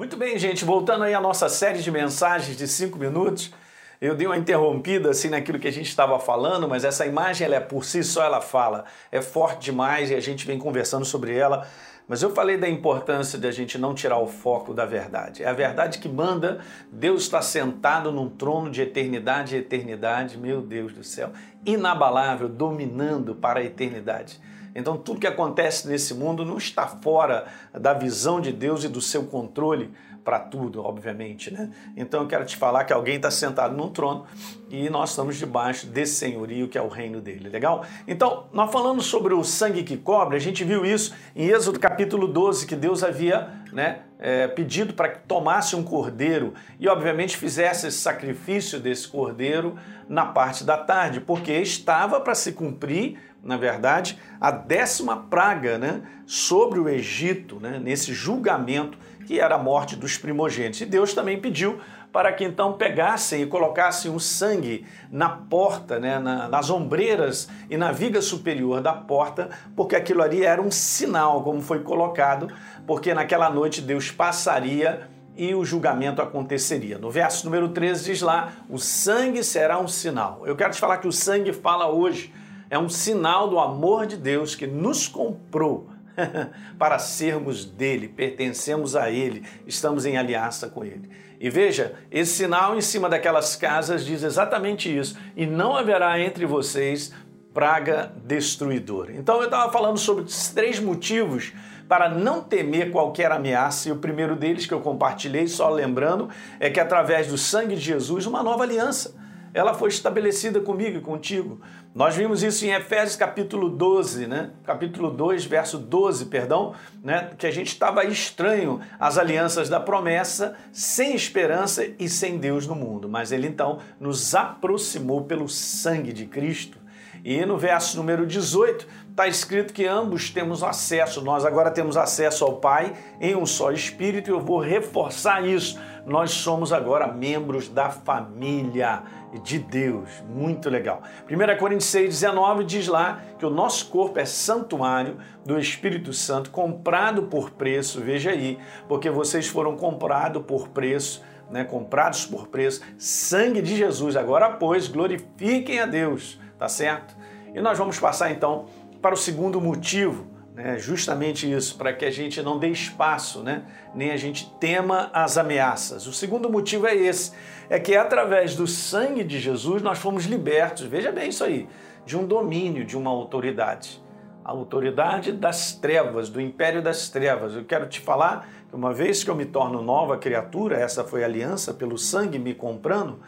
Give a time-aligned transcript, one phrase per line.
[0.00, 3.52] Muito bem, gente, voltando aí à nossa série de mensagens de cinco minutos.
[4.00, 7.56] Eu dei uma interrompida assim naquilo que a gente estava falando, mas essa imagem ela
[7.56, 11.36] é por si só ela fala, é forte demais e a gente vem conversando sobre
[11.36, 11.68] ela.
[12.08, 15.42] Mas eu falei da importância de a gente não tirar o foco da verdade.
[15.42, 16.60] É a verdade que manda.
[16.90, 21.30] Deus está sentado num trono de eternidade e eternidade, meu Deus do céu,
[21.62, 24.40] inabalável, dominando para a eternidade.
[24.74, 29.00] Então, tudo que acontece nesse mundo não está fora da visão de Deus e do
[29.00, 29.90] seu controle
[30.24, 31.70] para tudo, obviamente, né?
[31.96, 34.26] Então, eu quero te falar que alguém está sentado num trono
[34.68, 37.84] e nós estamos debaixo desse senhorio que é o reino dele, legal?
[38.06, 42.28] Então, nós falamos sobre o sangue que cobre, a gente viu isso em Êxodo capítulo
[42.28, 47.86] 12, que Deus havia né, é, pedido para que tomasse um cordeiro e, obviamente, fizesse
[47.86, 49.78] esse sacrifício desse cordeiro
[50.08, 56.02] na parte da tarde, porque estava para se cumprir na verdade, a décima praga né,
[56.26, 60.80] sobre o Egito, né, nesse julgamento que era a morte dos primogênitos.
[60.80, 61.80] E Deus também pediu
[62.12, 67.76] para que então pegassem e colocassem o sangue na porta, né, na, nas ombreiras e
[67.76, 72.48] na viga superior da porta, porque aquilo ali era um sinal, como foi colocado,
[72.86, 76.98] porque naquela noite Deus passaria e o julgamento aconteceria.
[76.98, 80.42] No verso número 13 diz lá: o sangue será um sinal.
[80.44, 82.32] Eu quero te falar que o sangue fala hoje
[82.68, 85.88] é um sinal do amor de Deus que nos comprou
[86.78, 91.10] para sermos dele, pertencemos a ele, estamos em aliança com ele.
[91.38, 96.44] E veja, esse sinal em cima daquelas casas diz exatamente isso: e não haverá entre
[96.44, 97.12] vocês
[97.54, 99.12] praga destruidora.
[99.12, 101.52] Então eu estava falando sobre três motivos
[101.88, 106.28] para não temer qualquer ameaça, e o primeiro deles que eu compartilhei, só lembrando,
[106.60, 109.12] é que através do sangue de Jesus, uma nova aliança
[109.52, 111.60] ela foi estabelecida comigo e contigo.
[111.94, 114.50] Nós vimos isso em Efésios capítulo 12, né?
[114.64, 117.30] Capítulo 2, verso 12, perdão, né?
[117.36, 122.76] Que a gente estava estranho às alianças da promessa, sem esperança e sem Deus no
[122.76, 123.08] mundo.
[123.08, 126.79] Mas ele então nos aproximou pelo sangue de Cristo.
[127.24, 132.44] E no verso número 18 está escrito que ambos temos acesso, nós agora temos acesso
[132.44, 135.78] ao Pai em um só Espírito, e eu vou reforçar isso.
[136.06, 139.02] Nós somos agora membros da família
[139.42, 140.08] de Deus.
[140.28, 141.02] Muito legal.
[141.30, 146.50] 1 Coríntios 6, 19 diz lá que o nosso corpo é santuário do Espírito Santo,
[146.50, 151.22] comprado por preço, veja aí, porque vocês foram comprados por preço.
[151.50, 154.16] Né, comprados por preço, sangue de Jesus.
[154.16, 157.16] Agora, pois, glorifiquem a Deus, tá certo?
[157.54, 158.66] E nós vamos passar então
[159.00, 163.62] para o segundo motivo, né, justamente isso, para que a gente não dê espaço, né,
[163.94, 166.06] nem a gente tema as ameaças.
[166.06, 167.32] O segundo motivo é esse,
[167.70, 171.66] é que através do sangue de Jesus nós fomos libertos, veja bem isso aí,
[172.04, 174.02] de um domínio, de uma autoridade.
[174.44, 177.54] A autoridade das trevas, do império das trevas.
[177.54, 181.22] Eu quero te falar que uma vez que eu me torno nova criatura, essa foi
[181.22, 183.20] a aliança pelo sangue me comprando,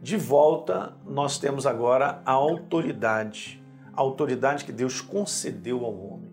[0.00, 3.58] de volta nós temos agora a autoridade
[3.98, 6.30] a autoridade que Deus concedeu ao homem.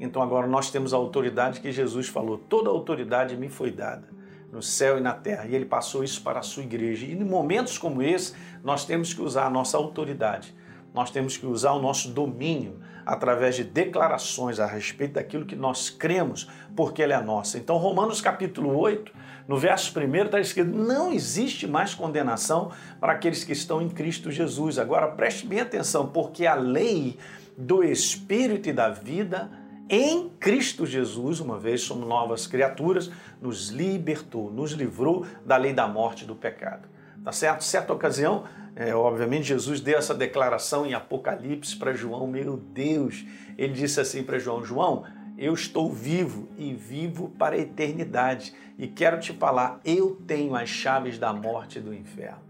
[0.00, 4.08] Então agora nós temos a autoridade que Jesus falou: toda autoridade me foi dada
[4.50, 5.46] no céu e na terra.
[5.46, 7.04] E ele passou isso para a sua igreja.
[7.04, 10.54] E em momentos como esse, nós temos que usar a nossa autoridade.
[10.94, 15.90] Nós temos que usar o nosso domínio através de declarações a respeito daquilo que nós
[15.90, 17.58] cremos, porque ela é nossa.
[17.58, 19.12] Então, Romanos capítulo 8,
[19.46, 22.70] no verso 1 está escrito: não existe mais condenação
[23.00, 24.78] para aqueles que estão em Cristo Jesus.
[24.78, 27.18] Agora preste bem atenção, porque a lei
[27.56, 29.50] do Espírito e da vida
[29.88, 33.10] em Cristo Jesus, uma vez somos novas criaturas,
[33.40, 36.88] nos libertou, nos livrou da lei da morte e do pecado.
[37.24, 37.64] Tá certo?
[37.64, 38.44] Certa ocasião,
[38.76, 42.26] é, obviamente, Jesus deu essa declaração em Apocalipse para João.
[42.26, 43.24] Meu Deus,
[43.56, 45.04] ele disse assim para João: João,
[45.38, 48.54] eu estou vivo e vivo para a eternidade.
[48.76, 52.42] E quero te falar, eu tenho as chaves da morte e do inferno.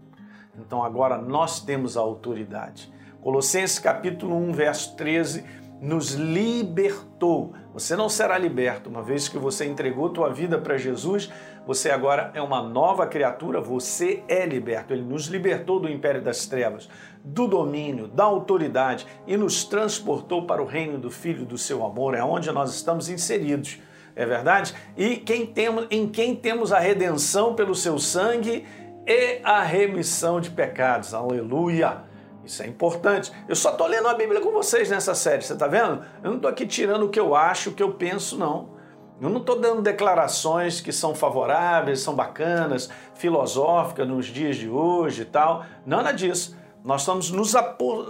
[0.59, 2.91] Então agora nós temos a autoridade.
[3.21, 5.43] Colossenses capítulo 1, verso 13,
[5.81, 7.53] nos libertou.
[7.73, 11.29] Você não será liberto, uma vez que você entregou tua vida para Jesus,
[11.67, 14.93] você agora é uma nova criatura, você é liberto.
[14.93, 16.87] Ele nos libertou do império das trevas,
[17.23, 22.15] do domínio, da autoridade e nos transportou para o reino do Filho do seu amor,
[22.15, 23.79] é onde nós estamos inseridos.
[24.15, 24.73] É verdade?
[24.95, 28.65] E quem temos, em quem temos a redenção pelo seu sangue
[29.05, 31.13] e a remissão de pecados.
[31.13, 32.14] Aleluia!
[32.45, 33.31] Isso é importante.
[33.47, 36.03] Eu só estou lendo a Bíblia com vocês nessa série, você está vendo?
[36.23, 38.75] Eu não estou aqui tirando o que eu acho, o que eu penso, não.
[39.19, 45.21] Eu não estou dando declarações que são favoráveis, são bacanas, filosóficas nos dias de hoje
[45.23, 45.65] e tal.
[45.85, 46.55] Nada disso.
[46.83, 47.53] Nós estamos nos,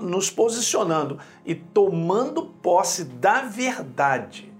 [0.01, 4.51] nos posicionando e tomando posse da verdade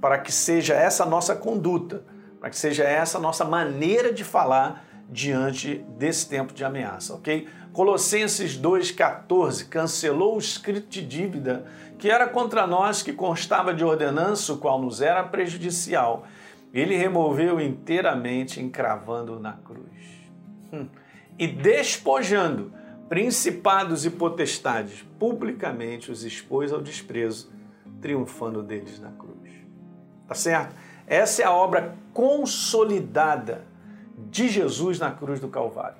[0.00, 2.02] para que seja essa nossa conduta
[2.40, 7.48] para que seja essa a nossa maneira de falar diante desse tempo de ameaça, ok?
[7.72, 11.66] Colossenses 2,14 cancelou o escrito de dívida
[11.98, 16.26] que era contra nós, que constava de ordenança, o qual nos era prejudicial.
[16.72, 19.86] Ele removeu inteiramente, encravando na cruz.
[20.72, 20.86] Hum.
[21.38, 22.72] E despojando
[23.08, 27.52] principados e potestades, publicamente os expôs ao desprezo,
[28.00, 29.50] triunfando deles na cruz.
[30.26, 30.74] Tá certo?
[31.06, 33.66] Essa é a obra consolidada
[34.30, 35.96] de Jesus na cruz do Calvário.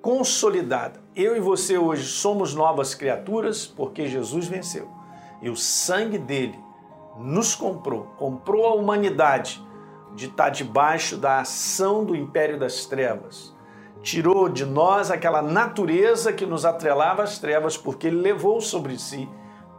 [0.00, 1.00] Consolidada.
[1.14, 4.88] Eu e você hoje somos novas criaturas porque Jesus venceu.
[5.40, 6.58] E o sangue dele
[7.18, 9.62] nos comprou, comprou a humanidade
[10.14, 13.54] de estar debaixo da ação do império das trevas.
[14.02, 19.28] Tirou de nós aquela natureza que nos atrelava às trevas, porque ele levou sobre si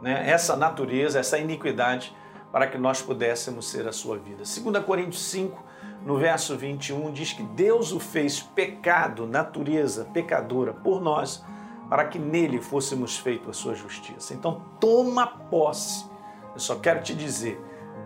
[0.00, 2.14] né, essa natureza, essa iniquidade
[2.50, 4.42] para que nós pudéssemos ser a sua vida.
[4.44, 5.62] 2 Coríntios 5,
[6.04, 11.44] no verso 21, diz que Deus o fez pecado, natureza pecadora, por nós,
[11.88, 14.34] para que nele fôssemos feitos a sua justiça.
[14.34, 16.04] Então, toma posse.
[16.52, 17.58] Eu só quero te dizer,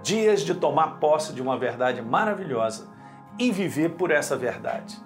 [0.02, 2.88] dias de tomar posse de uma verdade maravilhosa
[3.38, 4.96] e viver por essa verdade,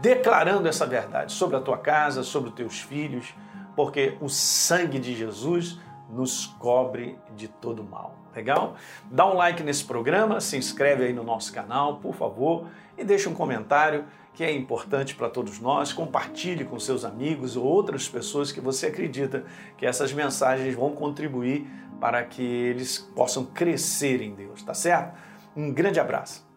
[0.00, 3.34] declarando essa verdade sobre a tua casa, sobre os teus filhos,
[3.76, 5.78] porque o sangue de Jesus
[6.12, 8.16] nos cobre de todo mal.
[8.34, 8.76] Legal?
[9.10, 12.66] Dá um like nesse programa, se inscreve aí no nosso canal, por favor,
[12.96, 14.04] e deixa um comentário
[14.34, 15.92] que é importante para todos nós.
[15.92, 19.44] Compartilhe com seus amigos ou outras pessoas que você acredita
[19.76, 21.66] que essas mensagens vão contribuir
[22.00, 25.18] para que eles possam crescer em Deus, tá certo?
[25.54, 26.49] Um grande abraço.